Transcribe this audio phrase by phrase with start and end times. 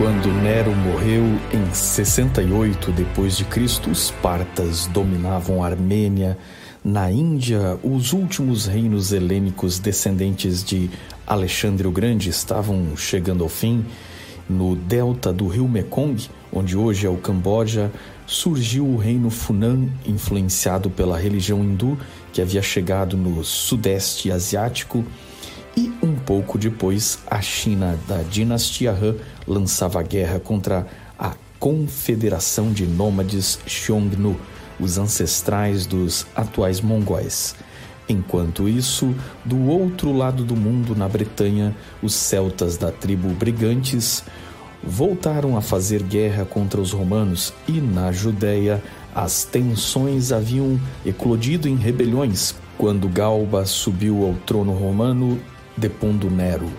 [0.00, 6.38] Quando Nero morreu em 68 depois de Cristo, os partas dominavam a Armênia.
[6.82, 10.88] Na Índia, os últimos reinos helênicos descendentes de
[11.26, 13.84] Alexandre o Grande estavam chegando ao fim.
[14.48, 17.92] No delta do rio Mekong, onde hoje é o Camboja,
[18.26, 21.98] surgiu o reino Funan, influenciado pela religião hindu
[22.32, 25.04] que havia chegado no sudeste asiático
[25.80, 29.16] e um pouco depois, a China da dinastia Han
[29.46, 30.86] lançava guerra contra
[31.18, 34.38] a Confederação de Nômades Xiongnu,
[34.78, 37.54] os ancestrais dos atuais mongóis.
[38.06, 44.22] Enquanto isso, do outro lado do mundo, na Bretanha, os celtas da tribo Brigantes
[44.82, 48.82] voltaram a fazer guerra contra os romanos e na Judéia
[49.14, 55.38] as tensões haviam eclodido em rebeliões quando Galba subiu ao trono romano
[55.76, 56.70] depondo Nero.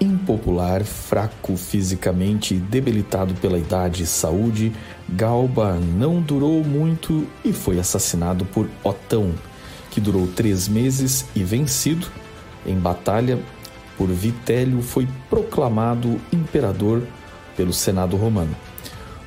[0.00, 4.72] Impopular, fraco fisicamente e debilitado pela idade e saúde,
[5.08, 9.34] Galba não durou muito e foi assassinado por Otão,
[9.90, 12.06] que durou três meses e vencido
[12.66, 13.38] em batalha
[13.96, 17.02] por Vitélio, foi proclamado imperador
[17.56, 18.56] pelo Senado Romano,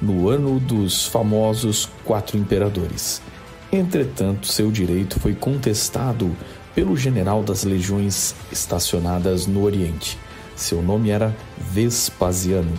[0.02, 3.22] no ano dos famosos quatro imperadores.
[3.72, 6.36] Entretanto, seu direito foi contestado
[6.76, 10.18] pelo general das legiões estacionadas no Oriente.
[10.56, 12.74] Seu nome era Vespasiano,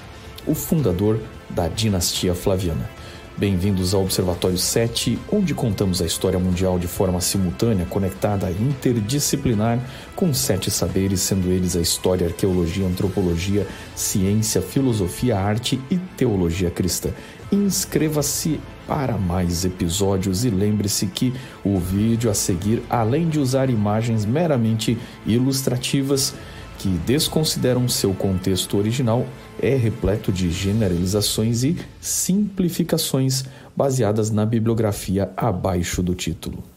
[0.47, 2.94] o fundador da dinastia Flaviana.
[3.37, 9.81] Bem-vindos ao Observatório 7, onde contamos a história mundial de forma simultânea, conectada e interdisciplinar,
[10.15, 17.11] com sete saberes, sendo eles a história, arqueologia, antropologia, ciência, filosofia, arte e teologia cristã.
[17.51, 24.25] Inscreva-se para mais episódios e lembre-se que o vídeo a seguir, além de usar imagens
[24.25, 24.97] meramente
[25.27, 26.35] ilustrativas
[26.78, 29.27] que desconsideram seu contexto original,
[29.61, 33.44] é repleto de generalizações e simplificações
[33.76, 36.74] baseadas na bibliografia abaixo do título.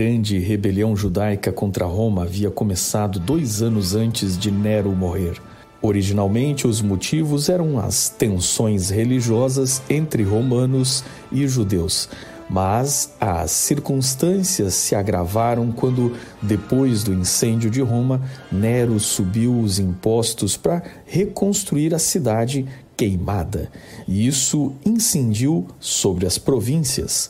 [0.00, 5.34] Grande rebelião judaica contra Roma havia começado dois anos antes de Nero morrer.
[5.82, 12.08] Originalmente, os motivos eram as tensões religiosas entre romanos e judeus,
[12.48, 20.56] mas as circunstâncias se agravaram quando, depois do incêndio de Roma, Nero subiu os impostos
[20.56, 23.70] para reconstruir a cidade queimada,
[24.08, 27.28] e isso incidiu sobre as províncias.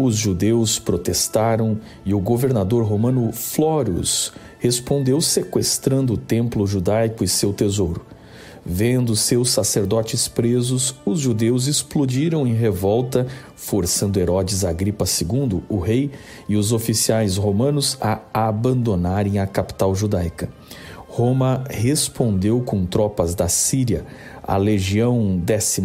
[0.00, 1.76] Os judeus protestaram
[2.06, 8.06] e o governador romano Florus respondeu sequestrando o templo judaico e seu tesouro.
[8.64, 13.26] Vendo seus sacerdotes presos, os judeus explodiram em revolta,
[13.56, 16.12] forçando Herodes Agripa II, o rei,
[16.48, 20.48] e os oficiais romanos a abandonarem a capital judaica.
[21.08, 24.06] Roma respondeu com tropas da Síria,
[24.44, 25.82] a legião 12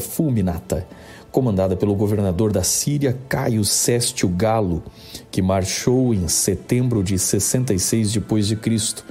[0.00, 0.86] Fulminata
[1.32, 4.82] comandada pelo governador da Síria, Caio Sestio Galo,
[5.30, 9.02] que marchou em setembro de 66 d.C.,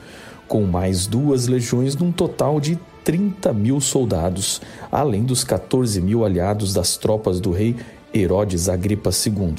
[0.48, 4.62] com mais duas legiões, num total de 30 mil soldados,
[4.92, 7.76] além dos 14 mil aliados das tropas do rei
[8.14, 9.56] Herodes Agripa II.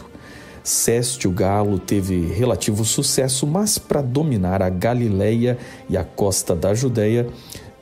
[0.62, 5.58] Sestio Galo teve relativo sucesso, mas para dominar a Galileia
[5.88, 7.26] e a costa da Judéia,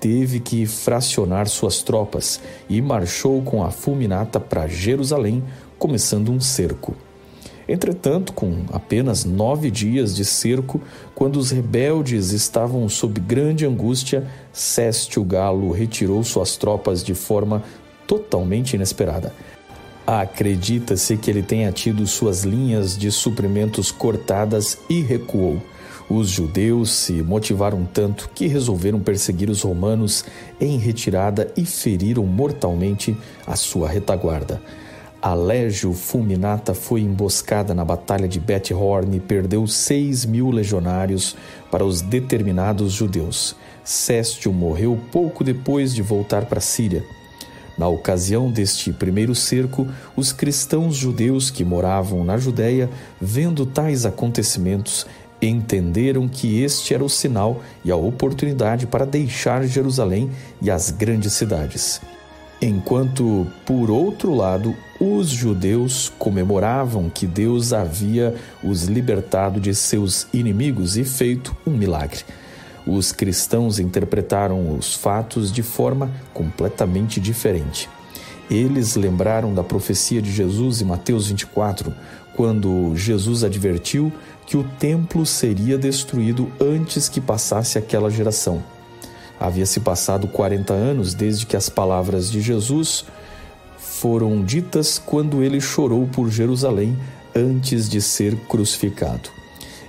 [0.00, 5.44] teve que fracionar suas tropas e marchou com a fulminata para Jerusalém,
[5.78, 6.96] começando um cerco.
[7.68, 10.80] Entretanto, com apenas nove dias de cerco,
[11.14, 17.62] quando os rebeldes estavam sob grande angústia, Céstio Galo retirou suas tropas de forma
[18.08, 19.32] totalmente inesperada.
[20.04, 25.62] Acredita-se que ele tenha tido suas linhas de suprimentos cortadas e recuou.
[26.10, 30.24] Os judeus se motivaram tanto que resolveram perseguir os romanos
[30.60, 33.16] em retirada e feriram mortalmente
[33.46, 34.60] a sua retaguarda.
[35.22, 41.36] A Légio Fulminata foi emboscada na Batalha de Beth Horn e perdeu seis mil legionários
[41.70, 43.54] para os determinados judeus.
[43.84, 47.04] Céstio morreu pouco depois de voltar para a Síria.
[47.78, 49.86] Na ocasião deste primeiro cerco,
[50.16, 52.90] os cristãos judeus que moravam na Judéia,
[53.20, 55.06] vendo tais acontecimentos,
[55.40, 61.32] entenderam que este era o sinal e a oportunidade para deixar Jerusalém e as grandes
[61.32, 62.00] cidades.
[62.62, 70.98] Enquanto, por outro lado, os judeus comemoravam que Deus havia os libertado de seus inimigos
[70.98, 72.20] e feito um milagre.
[72.86, 77.88] Os cristãos interpretaram os fatos de forma completamente diferente.
[78.50, 81.94] Eles lembraram da profecia de Jesus em Mateus 24,
[82.34, 84.12] quando Jesus advertiu
[84.50, 88.60] que o templo seria destruído antes que passasse aquela geração.
[89.38, 93.04] Havia se passado 40 anos desde que as palavras de Jesus
[93.78, 96.98] foram ditas quando ele chorou por Jerusalém
[97.32, 99.30] antes de ser crucificado.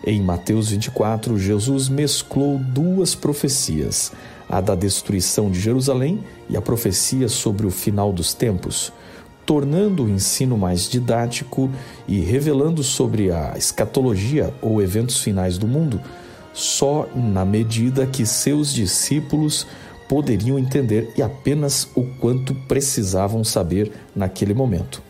[0.05, 4.11] Em Mateus 24, Jesus mesclou duas profecias,
[4.47, 8.93] a da destruição de Jerusalém e a profecia sobre o final dos tempos,
[9.45, 11.69] tornando o ensino mais didático
[12.07, 15.99] e revelando sobre a escatologia ou eventos finais do mundo,
[16.53, 19.65] só na medida que seus discípulos
[20.07, 25.01] poderiam entender e apenas o quanto precisavam saber naquele momento.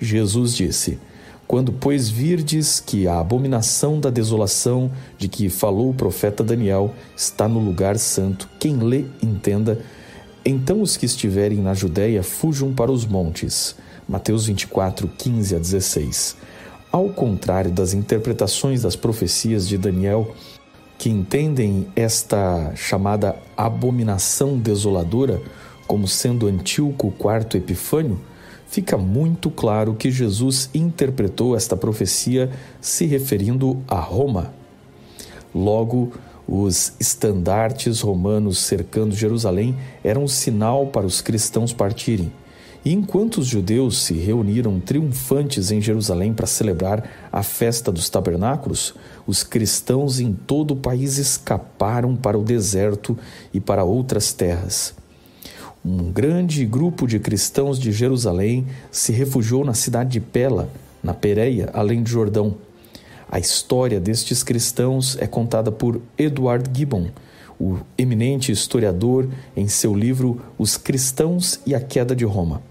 [0.00, 0.98] Jesus disse:
[1.46, 7.48] Quando, pois, virdes que a abominação da desolação de que falou o profeta Daniel está
[7.48, 9.80] no lugar santo, quem lê, entenda.
[10.50, 13.76] Então os que estiverem na Judéia fujam para os montes.
[14.08, 16.36] Mateus 24, 15 a 16.
[16.90, 20.34] Ao contrário das interpretações das profecias de Daniel,
[20.96, 25.38] que entendem esta chamada abominação desoladora
[25.86, 28.18] como sendo Antíoco IV Epifânio,
[28.68, 32.50] fica muito claro que Jesus interpretou esta profecia
[32.80, 34.54] se referindo a Roma.
[35.54, 36.10] Logo,
[36.48, 42.32] os estandartes romanos cercando Jerusalém eram um sinal para os cristãos partirem.
[42.82, 48.94] E enquanto os judeus se reuniram triunfantes em Jerusalém para celebrar a festa dos tabernáculos,
[49.26, 53.18] os cristãos em todo o país escaparam para o deserto
[53.52, 54.94] e para outras terras.
[55.84, 60.70] Um grande grupo de cristãos de Jerusalém se refugiou na cidade de Pela,
[61.02, 62.56] na Pereia, além de Jordão.
[63.30, 67.10] A história destes cristãos é contada por Edward Gibbon,
[67.60, 72.62] o eminente historiador, em seu livro Os Cristãos e a Queda de Roma.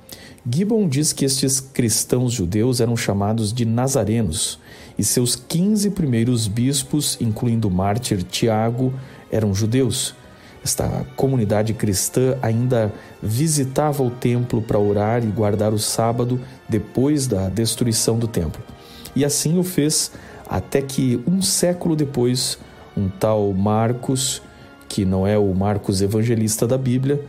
[0.50, 4.58] Gibbon diz que estes cristãos judeus eram chamados de nazarenos
[4.98, 8.92] e seus 15 primeiros bispos, incluindo o mártir Tiago,
[9.32, 10.16] eram judeus.
[10.64, 17.48] Esta comunidade cristã ainda visitava o templo para orar e guardar o sábado depois da
[17.48, 18.64] destruição do templo.
[19.16, 20.12] E assim o fez
[20.50, 22.58] até que um século depois,
[22.96, 24.42] um tal Marcos,
[24.88, 27.24] que não é o Marcos evangelista da Bíblia,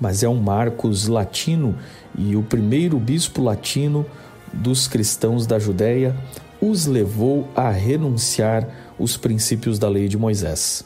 [0.00, 1.76] mas é um Marcos latino
[2.16, 4.04] e o primeiro bispo latino
[4.52, 6.16] dos cristãos da Judéia
[6.60, 8.68] os levou a renunciar
[8.98, 10.84] os princípios da lei de Moisés.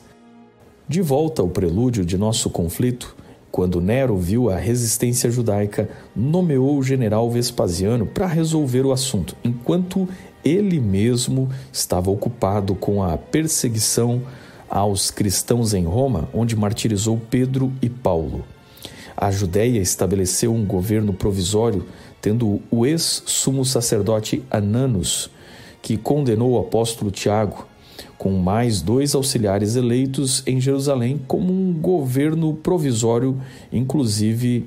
[0.86, 3.16] De volta ao prelúdio de nosso conflito,
[3.50, 10.08] quando Nero viu a resistência judaica, nomeou o general Vespasiano para resolver o assunto, enquanto
[10.44, 14.22] ele mesmo estava ocupado com a perseguição
[14.68, 18.44] aos cristãos em Roma, onde martirizou Pedro e Paulo.
[19.16, 21.86] A Judéia estabeleceu um governo provisório,
[22.20, 25.30] tendo o ex-sumo sacerdote Ananos,
[25.82, 27.66] que condenou o apóstolo Tiago,
[28.16, 33.40] com mais dois auxiliares eleitos em Jerusalém como um governo provisório,
[33.72, 34.66] inclusive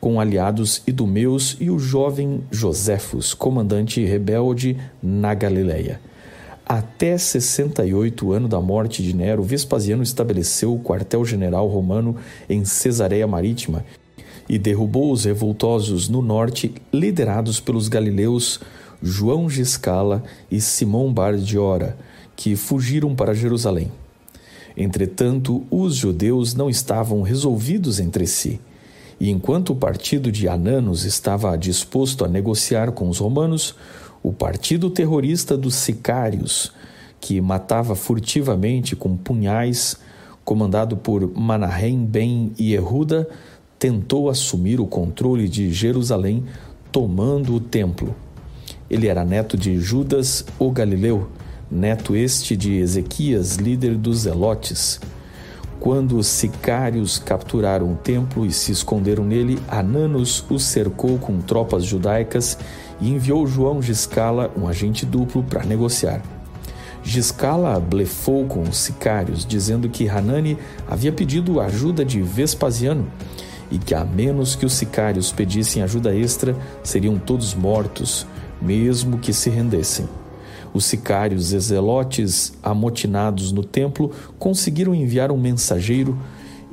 [0.00, 6.00] com aliados idumeus e o jovem Joséfos, comandante rebelde na Galileia.
[6.64, 12.16] Até 68 ano da morte de Nero, Vespasiano estabeleceu o quartel-general romano
[12.48, 13.84] em Cesareia Marítima
[14.48, 18.60] e derrubou os revoltosos no norte, liderados pelos galileus
[19.02, 21.96] João Giscala e Simão Bardiora,
[22.36, 23.90] que fugiram para Jerusalém.
[24.76, 28.60] Entretanto, os judeus não estavam resolvidos entre si.
[29.20, 33.76] E enquanto o partido de Ananos estava disposto a negociar com os romanos,
[34.22, 36.72] o partido terrorista dos sicários,
[37.20, 39.98] que matava furtivamente com punhais,
[40.42, 43.28] comandado por Manahem ben Yehuda,
[43.78, 46.44] tentou assumir o controle de Jerusalém,
[46.90, 48.16] tomando o templo.
[48.88, 51.28] Ele era neto de Judas o Galileu,
[51.70, 54.98] neto este de Ezequias, líder dos Zelotes.
[55.80, 61.86] Quando os sicários capturaram o templo e se esconderam nele, Ananos os cercou com tropas
[61.86, 62.58] judaicas
[63.00, 66.20] e enviou João Giscala, um agente duplo, para negociar.
[67.02, 73.10] Giscala blefou com os sicários, dizendo que Hanani havia pedido ajuda de Vespasiano
[73.70, 78.26] e que, a menos que os sicários pedissem ajuda extra, seriam todos mortos,
[78.60, 80.06] mesmo que se rendessem.
[80.72, 86.16] Os sicários e zelotes amotinados no templo conseguiram enviar um mensageiro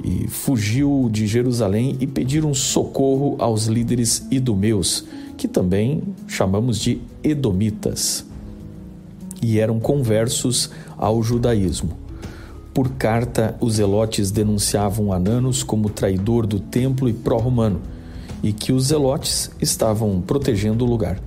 [0.04, 8.26] e fugiu de Jerusalém e pediram socorro aos líderes idumeus, que também chamamos de edomitas,
[9.42, 11.98] e eram conversos ao judaísmo.
[12.74, 17.82] Por carta, os zelotes denunciavam Ananos como traidor do templo e pró-romano,
[18.44, 21.20] e que os zelotes estavam protegendo o lugar.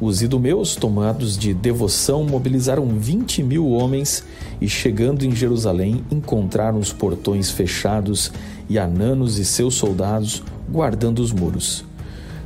[0.00, 4.24] Os idumeus, tomados de devoção, mobilizaram 20 mil homens
[4.58, 8.32] e, chegando em Jerusalém, encontraram os portões fechados
[8.66, 11.84] e Ananos e seus soldados guardando os muros.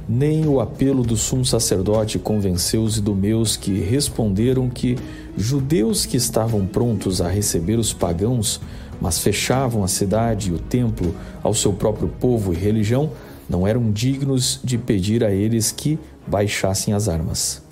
[0.08, 4.98] Nem o apelo do sumo sacerdote convenceu os idumeus que responderam que
[5.36, 8.60] judeus que estavam prontos a receber os pagãos,
[9.00, 13.10] mas fechavam a cidade e o templo ao seu próprio povo e religião,
[13.48, 17.62] não eram dignos de pedir a eles que baixassem as armas.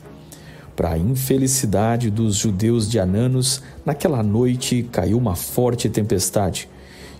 [0.74, 6.68] Para a infelicidade dos judeus de Ananos, naquela noite caiu uma forte tempestade,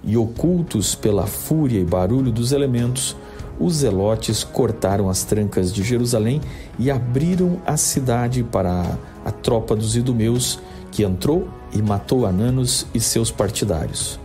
[0.05, 3.17] e ocultos pela fúria e barulho dos elementos,
[3.61, 6.41] os zelotes cortaram as trancas de Jerusalém
[6.79, 10.59] e abriram a cidade para a, tropa dos idumeus,
[10.91, 14.19] que entrou e matou Ananos e seus partidários.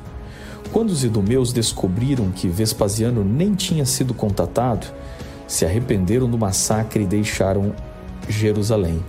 [0.71, 4.87] Quando os idumeus descobriram que Vespasiano nem tinha sido contatado,
[5.47, 7.73] se arrependeram do massacre e deixaram
[8.27, 9.01] Jerusalém.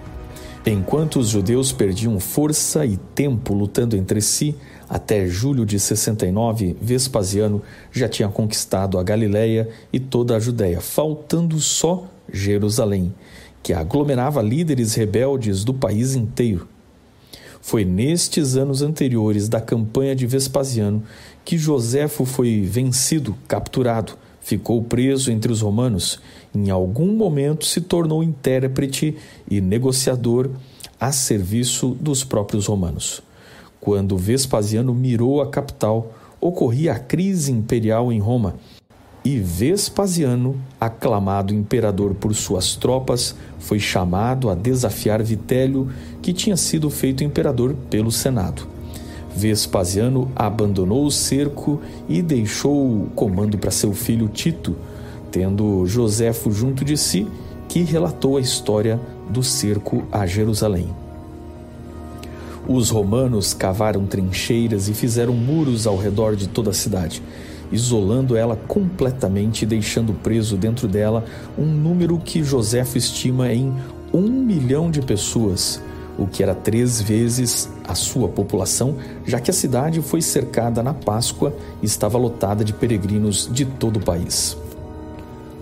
[0.64, 4.54] Enquanto os judeus perdiam força e tempo lutando entre si,
[4.88, 11.58] até julho de 69, Vespasiano já tinha conquistado a Galiléia e toda a Judéia, faltando
[11.58, 13.14] só Jerusalém,
[13.62, 16.68] que aglomerava líderes rebeldes do país inteiro.
[17.60, 21.02] Foi nestes anos anteriores da campanha de Vespasiano
[21.44, 24.14] que Joséfo foi vencido, capturado,
[24.48, 26.18] ficou preso entre os romanos,
[26.54, 29.14] em algum momento se tornou intérprete
[29.50, 30.48] e negociador
[30.98, 33.22] a serviço dos próprios romanos.
[33.78, 38.54] Quando Vespasiano mirou a capital, ocorria a crise imperial em Roma.
[39.22, 45.90] E Vespasiano, aclamado imperador por suas tropas, foi chamado a desafiar Vitélio,
[46.22, 48.77] que tinha sido feito imperador pelo Senado.
[49.38, 54.74] Vespasiano abandonou o cerco e deixou o comando para seu filho Tito,
[55.30, 57.24] tendo Joséfo junto de si,
[57.68, 60.88] que relatou a história do cerco a Jerusalém.
[62.66, 67.22] Os romanos cavaram trincheiras e fizeram muros ao redor de toda a cidade,
[67.70, 71.24] isolando ela completamente e deixando preso dentro dela
[71.56, 73.72] um número que Joséfo estima em
[74.12, 75.80] um milhão de pessoas
[76.18, 80.92] o que era três vezes a sua população, já que a cidade foi cercada na
[80.92, 84.56] Páscoa e estava lotada de peregrinos de todo o país.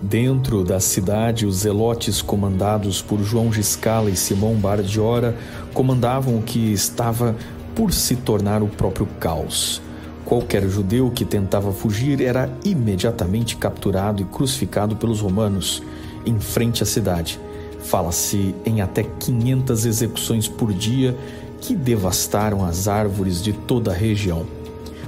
[0.01, 5.35] Dentro da cidade, os zelotes comandados por João Giscala e Simão Bardiora
[5.73, 7.35] comandavam o que estava
[7.75, 9.81] por se tornar o próprio caos.
[10.25, 15.81] Qualquer judeu que tentava fugir era imediatamente capturado e crucificado pelos romanos
[16.25, 17.39] em frente à cidade
[17.87, 21.17] Fala-se em até 500 execuções por dia
[21.61, 24.45] que devastaram as árvores de toda a região.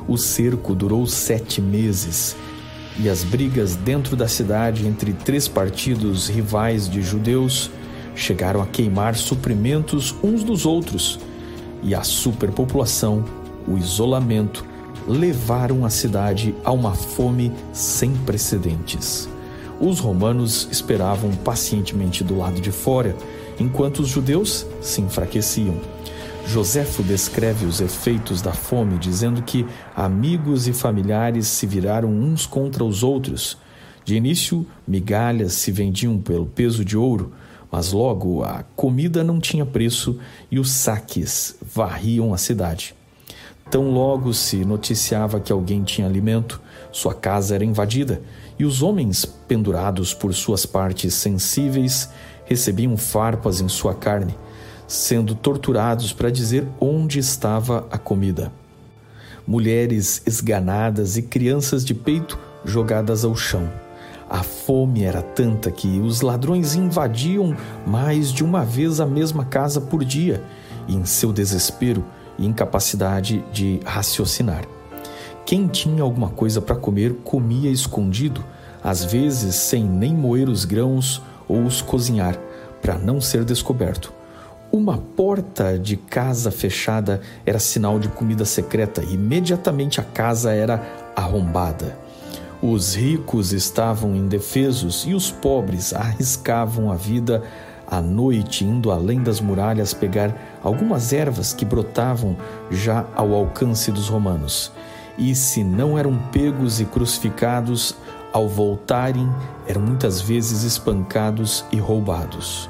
[0.08, 2.38] O cerco durou sete meses
[2.98, 7.70] e as brigas dentro da cidade entre três partidos rivais de judeus
[8.16, 11.20] chegaram a queimar suprimentos uns dos outros
[11.84, 13.26] e a superpopulação,
[13.68, 14.66] o isolamento,
[15.06, 19.28] levaram a cidade a uma fome sem precedentes.
[19.80, 23.16] Os romanos esperavam pacientemente do lado de fora,
[23.58, 25.80] enquanto os judeus se enfraqueciam.
[26.46, 32.84] Joséfo descreve os efeitos da fome, dizendo que amigos e familiares se viraram uns contra
[32.84, 33.58] os outros.
[34.04, 37.32] De início, migalhas se vendiam pelo peso de ouro,
[37.72, 40.20] mas logo a comida não tinha preço
[40.52, 42.96] e os saques varriam a cidade.
[43.70, 46.60] Tão logo se noticiava que alguém tinha alimento,
[46.92, 48.22] sua casa era invadida
[48.60, 52.10] e os homens, pendurados por suas partes sensíveis,
[52.44, 54.36] recebiam farpas em sua carne,
[54.86, 58.52] sendo torturados para dizer onde estava a comida.
[59.48, 63.70] Mulheres esganadas e crianças de peito jogadas ao chão.
[64.30, 67.56] A fome era tanta que os ladrões invadiam
[67.88, 70.44] mais de uma vez a mesma casa por dia,
[70.88, 72.04] em seu desespero
[72.38, 74.79] e incapacidade de raciocinar.
[75.50, 78.46] Quem tinha alguma coisa para comer comia escondido,
[78.84, 82.38] às vezes sem nem moer os grãos ou os cozinhar,
[82.80, 84.14] para não ser descoberto.
[84.72, 90.88] Uma porta de casa fechada era sinal de comida secreta e imediatamente a casa era
[91.16, 91.98] arrombada.
[92.62, 97.42] Os ricos estavam indefesos e os pobres arriscavam a vida
[97.88, 102.38] à noite, indo além das muralhas pegar algumas ervas que brotavam
[102.70, 104.72] já ao alcance dos romanos
[105.20, 107.96] e, se não eram pegos e crucificados,
[108.32, 109.30] ao voltarem,
[109.68, 112.70] eram muitas vezes espancados e roubados.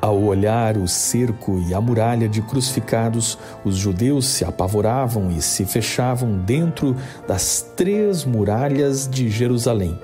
[0.00, 5.64] Ao olhar o cerco e a muralha de crucificados, os judeus se apavoravam e se
[5.64, 6.94] fechavam dentro
[7.26, 9.98] das três muralhas de Jerusalém.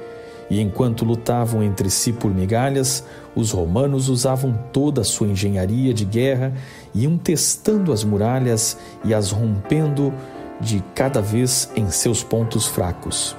[0.48, 3.04] E enquanto lutavam entre si por migalhas,
[3.36, 6.52] os romanos usavam toda a sua engenharia de guerra,
[6.94, 10.12] iam testando as muralhas e as rompendo
[10.60, 13.36] de cada vez em seus pontos fracos.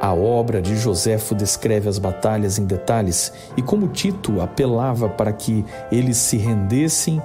[0.00, 5.64] A obra de Joséfo descreve as batalhas em detalhes e como Tito apelava para que
[5.90, 7.22] eles se rendessem,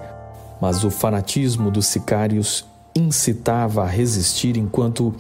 [0.62, 5.14] mas o fanatismo dos sicários incitava a resistir enquanto,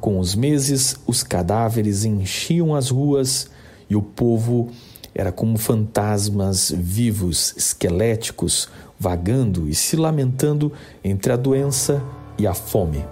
[0.00, 3.50] com os meses, os cadáveres enchiam as ruas
[3.90, 4.70] e o povo
[5.14, 8.68] era como fantasmas vivos, esqueléticos,
[8.98, 12.02] vagando e se lamentando entre a doença
[12.42, 13.04] e a fome.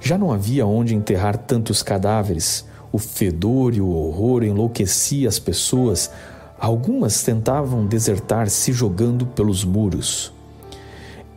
[0.00, 2.64] Já não havia onde enterrar tantos cadáveres.
[2.90, 6.10] O fedor e o horror enlouquecia as pessoas.
[6.58, 10.32] Algumas tentavam desertar se jogando pelos muros.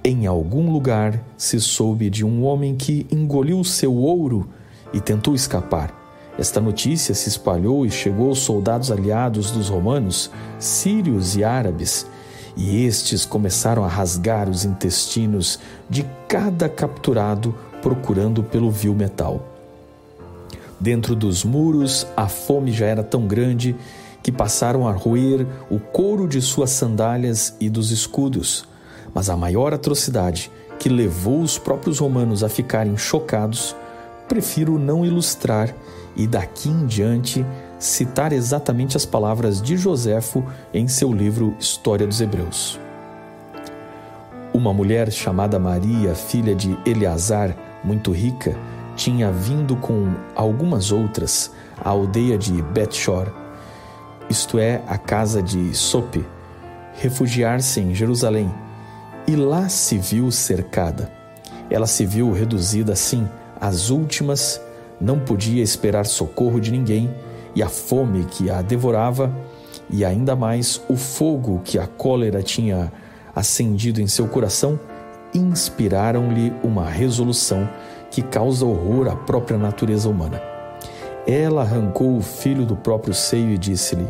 [0.03, 4.47] Em algum lugar se soube de um homem que engoliu seu ouro
[4.93, 5.93] e tentou escapar.
[6.37, 12.05] Esta notícia se espalhou e chegou aos soldados aliados dos romanos, sírios e árabes,
[12.55, 15.59] e estes começaram a rasgar os intestinos
[15.89, 19.55] de cada capturado procurando pelo vil metal.
[20.79, 23.75] Dentro dos muros, a fome já era tão grande
[24.21, 28.67] que passaram a roer o couro de suas sandálias e dos escudos.
[29.13, 33.75] Mas a maior atrocidade, que levou os próprios romanos a ficarem chocados,
[34.27, 35.73] prefiro não ilustrar
[36.15, 37.45] e daqui em diante
[37.79, 42.79] citar exatamente as palavras de Joséfo em seu livro História dos Hebreus.
[44.53, 48.57] Uma mulher chamada Maria, filha de Eleazar, muito rica,
[48.95, 51.51] tinha vindo com algumas outras
[51.83, 53.27] à aldeia de Betshor,
[54.29, 56.25] isto é, a casa de Sope,
[56.95, 58.49] refugiar-se em Jerusalém,
[59.27, 61.11] e lá se viu cercada.
[61.69, 63.27] Ela se viu reduzida assim
[63.59, 64.61] às últimas,
[64.99, 67.13] não podia esperar socorro de ninguém
[67.55, 69.33] e a fome que a devorava,
[69.89, 72.91] e ainda mais o fogo que a cólera tinha
[73.35, 74.79] acendido em seu coração,
[75.33, 77.67] inspiraram-lhe uma resolução
[78.11, 80.41] que causa horror à própria natureza humana.
[81.27, 84.07] Ela arrancou o filho do próprio seio e disse-lhe: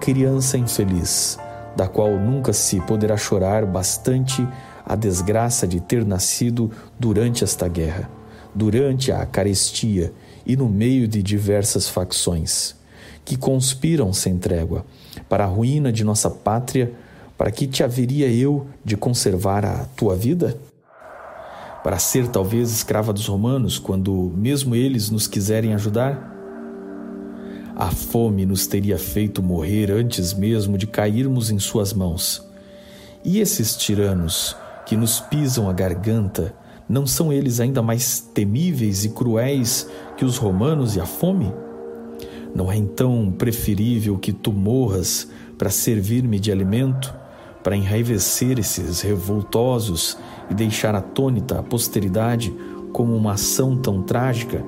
[0.00, 1.38] Criança infeliz,
[1.74, 4.46] da qual nunca se poderá chorar bastante
[4.84, 8.10] a desgraça de ter nascido durante esta guerra,
[8.54, 10.12] durante a carestia
[10.46, 12.74] e no meio de diversas facções,
[13.24, 14.84] que conspiram sem trégua
[15.28, 16.92] para a ruína de nossa pátria,
[17.38, 20.58] para que te haveria eu de conservar a tua vida?
[21.82, 26.30] Para ser talvez escrava dos romanos, quando mesmo eles nos quiserem ajudar?
[27.74, 32.46] A fome nos teria feito morrer antes mesmo de cairmos em suas mãos.
[33.24, 36.54] E esses tiranos que nos pisam a garganta,
[36.92, 41.50] não são eles ainda mais temíveis e cruéis que os romanos e a fome?
[42.54, 45.26] Não é então preferível que tu morras
[45.56, 47.14] para servir-me de alimento,
[47.64, 50.18] para enraivecer esses revoltosos
[50.50, 52.54] e deixar atônita a posteridade
[52.92, 54.62] como uma ação tão trágica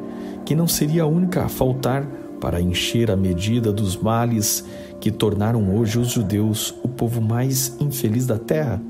[0.47, 2.07] que não seria a única a faltar
[2.41, 4.65] para encher a medida dos males
[4.99, 8.81] que tornaram hoje os judeus o povo mais infeliz da terra?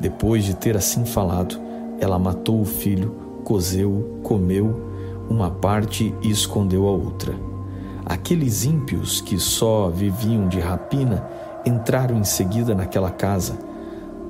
[0.00, 1.71] Depois de ter assim falado,
[2.02, 4.90] ela matou o filho, cozeu, comeu
[5.30, 7.32] uma parte e escondeu a outra.
[8.04, 11.24] Aqueles ímpios que só viviam de rapina
[11.64, 13.56] entraram em seguida naquela casa,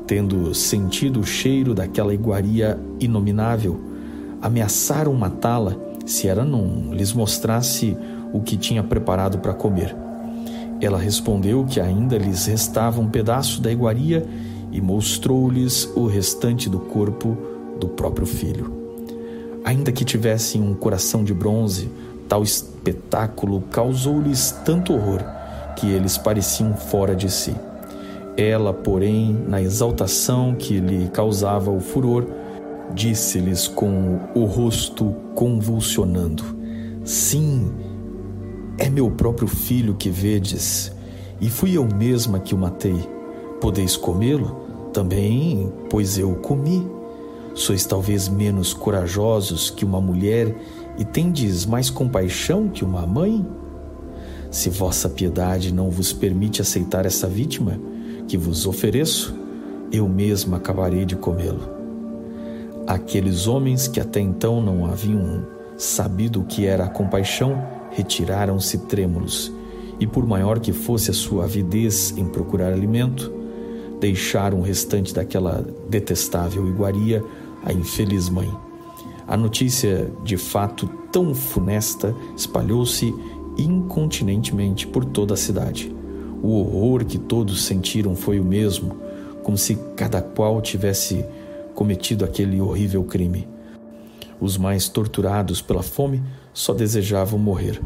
[0.06, 3.80] tendo sentido o cheiro daquela iguaria inominável,
[4.42, 7.96] ameaçaram matá-la se ela não lhes mostrasse
[8.34, 9.96] o que tinha preparado para comer.
[10.78, 14.26] Ela respondeu que ainda lhes restava um pedaço da iguaria
[14.70, 17.51] e mostrou-lhes o restante do corpo
[17.82, 18.72] do próprio filho.
[19.64, 21.90] Ainda que tivessem um coração de bronze,
[22.28, 25.20] tal espetáculo causou-lhes tanto horror
[25.76, 27.54] que eles pareciam fora de si.
[28.36, 32.24] Ela, porém, na exaltação que lhe causava o furor,
[32.94, 36.44] disse-lhes com o rosto convulsionando:
[37.04, 37.72] Sim,
[38.78, 40.92] é meu próprio filho que vedes,
[41.40, 42.96] e fui eu mesma que o matei.
[43.60, 44.90] Podeis comê-lo?
[44.92, 47.01] Também, pois eu o comi.
[47.54, 50.56] Sois talvez menos corajosos que uma mulher
[50.98, 53.44] e tendes mais compaixão que uma mãe?
[54.50, 57.78] Se vossa piedade não vos permite aceitar essa vítima
[58.26, 59.34] que vos ofereço,
[59.92, 61.70] eu mesma acabarei de comê-lo.
[62.86, 69.52] Aqueles homens que até então não haviam sabido o que era a compaixão, retiraram-se trêmulos,
[70.00, 73.32] e por maior que fosse a sua avidez em procurar alimento,
[74.00, 77.22] deixaram o restante daquela detestável iguaria
[77.64, 78.52] à infeliz mãe.
[79.26, 83.14] A notícia, de fato tão funesta, espalhou-se
[83.56, 85.94] incontinentemente por toda a cidade.
[86.42, 88.96] O horror que todos sentiram foi o mesmo,
[89.42, 91.24] como se cada qual tivesse
[91.74, 93.48] cometido aquele horrível crime.
[94.40, 96.22] Os mais torturados pela fome
[96.52, 97.80] só desejavam morrer,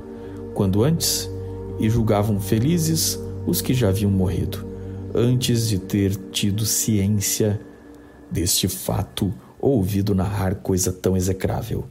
[0.55, 1.31] quando antes,
[1.79, 4.67] e julgavam felizes os que já haviam morrido,
[5.15, 7.61] antes de ter tido ciência
[8.31, 11.85] deste fato ou ouvido narrar coisa tão execrável.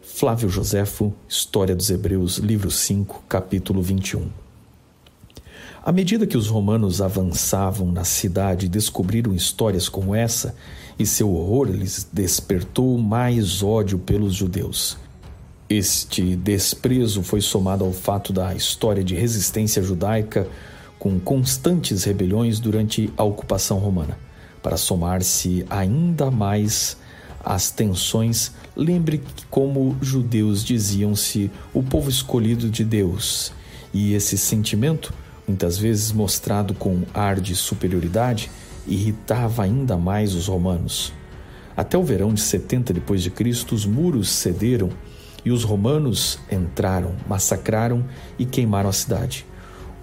[0.00, 4.28] Flávio Joséfo, História dos Hebreus, livro 5, capítulo 21.
[5.82, 10.54] À medida que os romanos avançavam na cidade e descobriram histórias como essa,
[10.98, 14.98] e seu horror lhes despertou mais ódio pelos judeus.
[15.68, 20.48] Este desprezo foi somado ao fato da história de resistência judaica
[20.98, 24.18] com constantes rebeliões durante a ocupação romana.
[24.62, 26.98] Para somar-se ainda mais
[27.44, 33.52] às tensões, lembre como judeus diziam-se o povo escolhido de Deus,
[33.92, 35.12] e esse sentimento
[35.50, 38.50] muitas vezes mostrado com ar de superioridade,
[38.86, 41.12] irritava ainda mais os romanos.
[41.76, 44.90] Até o verão de 70 depois de Cristo, os muros cederam
[45.44, 48.04] e os romanos entraram, massacraram
[48.38, 49.44] e queimaram a cidade.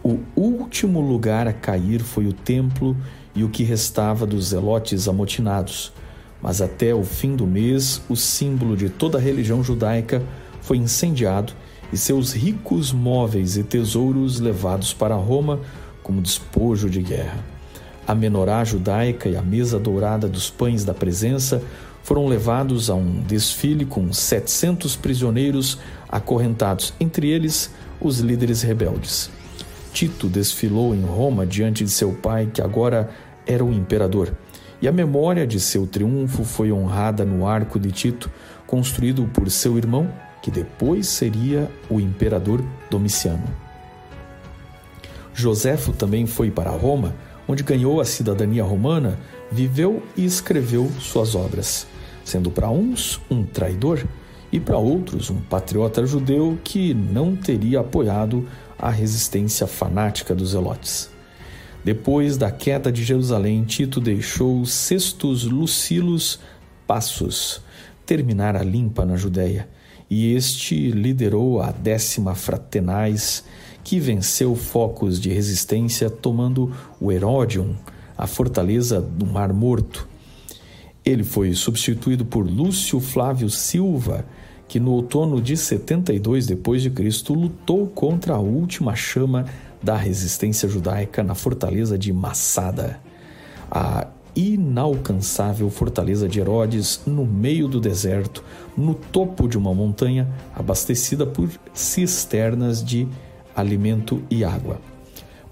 [0.03, 2.95] O último lugar a cair foi o templo
[3.33, 5.93] e o que restava dos zelotes amotinados.
[6.41, 10.21] Mas até o fim do mês, o símbolo de toda a religião judaica
[10.61, 11.53] foi incendiado
[11.91, 15.59] e seus ricos móveis e tesouros levados para Roma
[16.03, 17.43] como despojo de guerra.
[18.05, 21.61] A menorá judaica e a mesa dourada dos pães da presença
[22.03, 27.69] foram levados a um desfile com 700 prisioneiros acorrentados, entre eles
[27.99, 29.29] os líderes rebeldes.
[29.91, 33.09] Tito desfilou em Roma diante de seu pai, que agora
[33.45, 34.31] era o imperador,
[34.81, 38.29] e a memória de seu triunfo foi honrada no arco de Tito,
[38.65, 40.11] construído por seu irmão
[40.41, 43.43] que depois seria o imperador Domiciano.
[45.33, 47.15] Joséfo também foi para Roma,
[47.47, 49.19] onde ganhou a cidadania romana,
[49.51, 51.87] viveu e escreveu suas obras,
[52.23, 54.03] sendo para uns um traidor
[54.51, 58.47] e para outros um patriota judeu que não teria apoiado
[58.79, 61.16] a resistência fanática dos zelotes.
[61.83, 66.39] Depois da queda de Jerusalém, Tito deixou Sextus Lucilus
[66.85, 67.61] Passos
[68.05, 69.67] terminar a limpa na Judéia
[70.09, 73.43] e este liderou a décima Fratenais,
[73.83, 77.73] que venceu focos de resistência tomando o Heródion,
[78.17, 80.07] a fortaleza do Mar Morto.
[81.03, 84.25] Ele foi substituído por Lúcio Flávio Silva,
[84.67, 89.45] que no outono de 72 depois de Cristo lutou contra a última chama
[89.81, 92.99] da resistência judaica na fortaleza de Massada.
[93.69, 98.43] A inalcançável fortaleza de Herodes no meio do deserto,
[98.77, 103.07] no topo de uma montanha abastecida por cisternas de
[103.55, 104.79] alimento e água.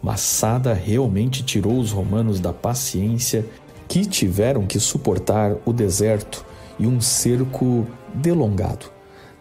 [0.02, 3.44] Massada realmente tirou os romanos da paciência
[3.88, 6.46] que tiveram que suportar o deserto
[6.78, 8.95] e um cerco delongado.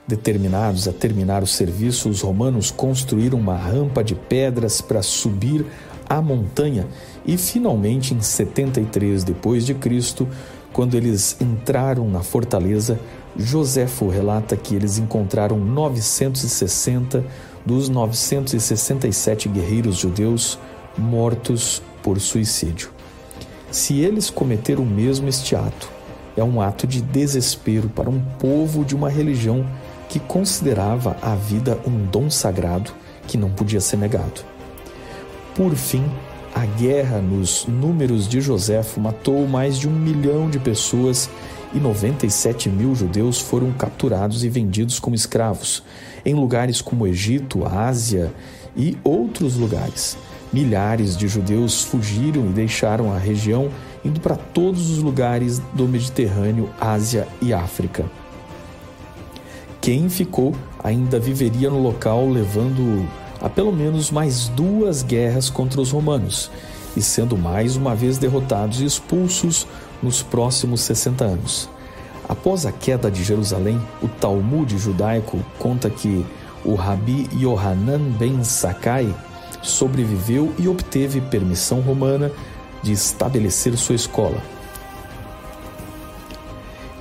[0.07, 5.65] Determinados a terminar o serviço, os romanos construíram uma rampa de pedras para subir
[6.07, 6.87] a montanha
[7.25, 10.29] e finalmente em 73 depois de Cristo,
[10.75, 13.01] quando eles entraram na fortaleza,
[13.35, 17.25] Joséfo relata que eles encontraram 960
[17.65, 20.59] dos 967 guerreiros judeus
[20.99, 22.91] mortos por suicídio.
[23.71, 25.89] Se eles cometeram o mesmo este ato,
[26.37, 29.65] é um ato de desespero para um povo de uma religião
[30.15, 32.93] que considerava a vida um dom sagrado
[33.27, 34.43] que não podia ser negado.
[35.57, 36.05] Por fim,
[36.55, 41.29] a guerra nos números de Joséfo matou mais de um milhão de pessoas
[41.75, 45.83] e 97 mil judeus foram capturados e vendidos como escravos
[46.25, 48.33] em lugares como Egito, Ásia
[48.77, 50.17] e outros lugares.
[50.53, 53.69] Milhares de judeus fugiram e deixaram a região,
[54.05, 58.05] indo para todos os lugares do Mediterrâneo, Ásia e África.
[59.85, 63.07] Quem ficou ainda viveria no local, levando
[63.39, 66.51] a pelo menos mais duas guerras contra os romanos
[66.97, 69.67] e sendo mais uma vez derrotados e expulsos
[70.03, 71.69] nos próximos 60 anos.
[72.27, 76.25] Após a queda de Jerusalém, o Talmud judaico conta que
[76.65, 79.15] o Rabi Yohanan ben Sakai
[79.61, 82.33] sobreviveu e obteve permissão romana
[82.83, 84.41] de estabelecer sua escola.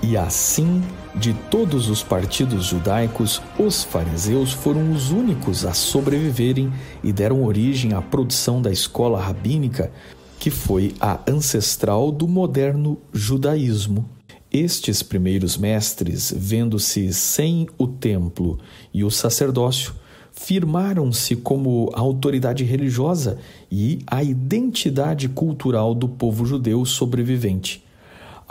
[0.01, 0.83] E assim,
[1.15, 6.71] de todos os partidos judaicos, os fariseus foram os únicos a sobreviverem
[7.03, 9.91] e deram origem à produção da escola rabínica,
[10.39, 14.09] que foi a ancestral do moderno judaísmo.
[14.51, 18.59] Estes primeiros mestres, vendo-se sem o templo
[18.93, 19.93] e o sacerdócio,
[20.31, 23.37] firmaram-se como a autoridade religiosa
[23.71, 27.82] e a identidade cultural do povo judeu sobrevivente.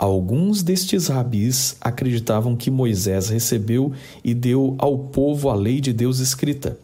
[0.03, 6.19] Alguns destes rabis acreditavam que Moisés recebeu e deu ao povo a lei de Deus
[6.19, 6.77] escrita.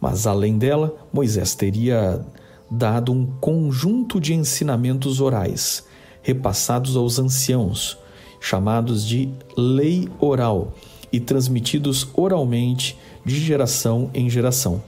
[0.00, 2.26] Mas além dela, Moisés teria
[2.68, 5.84] dado um conjunto de ensinamentos orais,
[6.22, 7.96] repassados aos anciãos,
[8.40, 10.74] chamados de lei oral,
[11.12, 14.82] e transmitidos oralmente de geração em geração.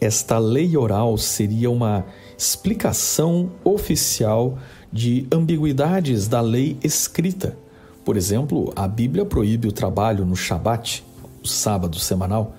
[0.00, 2.06] Esta lei oral seria uma
[2.38, 4.58] explicação oficial
[4.92, 7.56] de ambiguidades da lei escrita.
[8.04, 11.04] Por exemplo, a Bíblia proíbe o trabalho no Shabat,
[11.42, 12.54] o sábado semanal,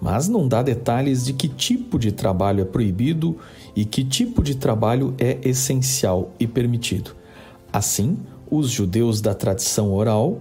[0.00, 3.36] mas não dá detalhes de que tipo de trabalho é proibido
[3.74, 7.14] e que tipo de trabalho é essencial e permitido.
[7.72, 8.18] Assim,
[8.50, 10.40] os judeus da tradição oral,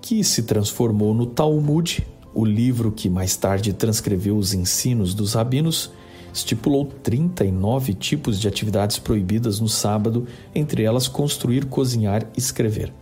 [0.00, 5.90] que se transformou no Talmud, o livro que mais tarde transcreveu os ensinos dos rabinos,
[6.32, 12.92] estipulou 39 tipos de atividades proibidas no sábado, entre elas construir, cozinhar e escrever.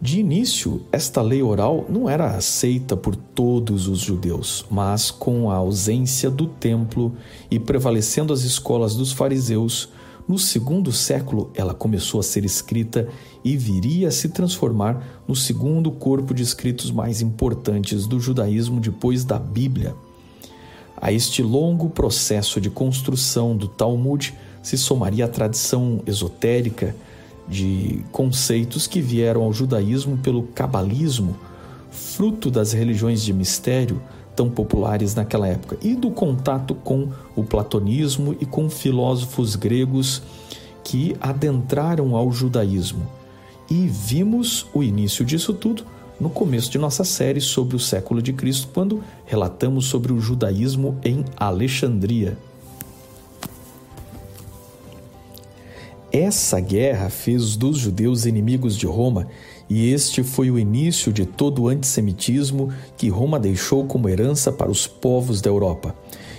[0.00, 5.56] De início, esta lei oral não era aceita por todos os judeus, mas com a
[5.56, 7.16] ausência do templo
[7.50, 9.88] e prevalecendo as escolas dos fariseus,
[10.28, 13.08] no segundo século ela começou a ser escrita
[13.42, 19.24] e viria a se transformar no segundo corpo de escritos mais importantes do judaísmo depois
[19.24, 19.96] da Bíblia.
[21.00, 26.94] A este longo processo de construção do Talmud se somaria a tradição esotérica
[27.48, 31.36] de conceitos que vieram ao judaísmo pelo cabalismo,
[31.90, 34.02] fruto das religiões de mistério
[34.36, 40.22] tão populares naquela época, e do contato com o platonismo e com filósofos gregos
[40.84, 43.06] que adentraram ao judaísmo.
[43.70, 45.84] E vimos o início disso tudo
[46.20, 50.98] no começo de nossa série sobre o século de Cristo, quando relatamos sobre o judaísmo
[51.04, 52.36] em Alexandria.
[56.10, 59.28] Essa guerra fez dos judeus inimigos de Roma,
[59.68, 64.70] e este foi o início de todo o antissemitismo que Roma deixou como herança para
[64.70, 65.94] os povos da Europa.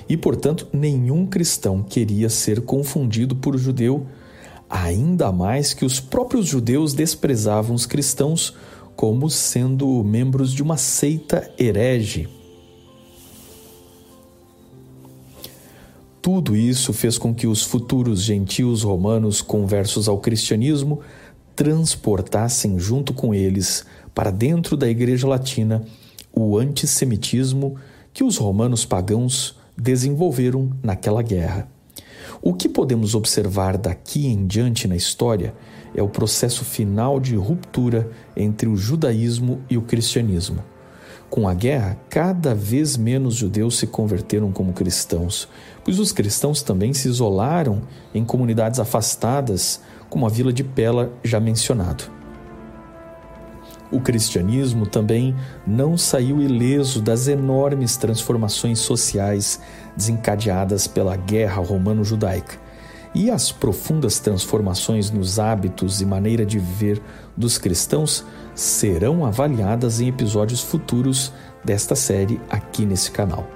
[0.10, 4.08] E, portanto, nenhum cristão queria ser confundido por judeu,
[4.68, 8.56] ainda mais que os próprios judeus desprezavam os cristãos
[9.00, 12.28] como sendo membros de uma seita herege.
[16.22, 21.00] Tudo isso fez com que os futuros gentios romanos conversos ao cristianismo
[21.56, 25.82] transportassem junto com eles para dentro da Igreja Latina
[26.34, 27.78] o antissemitismo
[28.12, 31.70] que os romanos pagãos desenvolveram naquela guerra.
[32.42, 35.56] O que podemos observar daqui em diante na história
[35.96, 40.64] é o processo final de ruptura entre o judaísmo e o cristianismo.
[41.30, 45.48] Com a guerra, cada vez menos judeus se converteram como cristãos,
[45.84, 51.40] pois os cristãos também se isolaram em comunidades afastadas, como a vila de Pela, já
[51.40, 52.06] mencionado.
[53.92, 59.60] O cristianismo também não saiu ileso das enormes transformações sociais
[59.96, 62.69] desencadeadas pela guerra romano-judaica
[63.14, 67.02] e as profundas transformações nos hábitos e maneira de viver
[67.36, 73.48] dos cristãos serão avaliadas em episódios futuros desta série aqui nesse canal.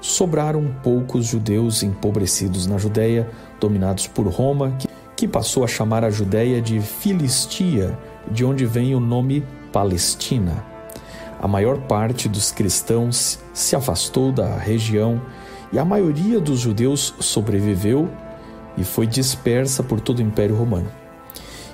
[0.00, 3.28] Sobraram poucos judeus empobrecidos na Judéia,
[3.60, 4.76] dominados por Roma,
[5.16, 7.98] que passou a chamar a Judéia de Filistia,
[8.30, 10.64] de onde vem o nome Palestina.
[11.40, 15.20] A maior parte dos cristãos se afastou da região
[15.72, 18.08] e a maioria dos judeus sobreviveu
[18.80, 20.90] e foi dispersa por todo o Império Romano.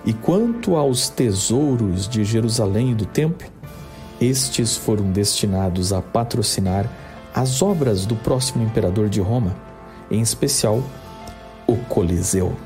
[0.05, 3.49] E quanto aos tesouros de Jerusalém e do templo,
[4.21, 6.91] estes foram destinados a patrocinar
[7.35, 9.55] as obras do próximo imperador de Roma,
[10.11, 10.83] em especial
[11.67, 12.57] o Coliseu.